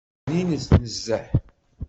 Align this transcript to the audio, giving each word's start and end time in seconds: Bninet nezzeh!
Bninet 0.25 0.67
nezzeh! 0.79 1.27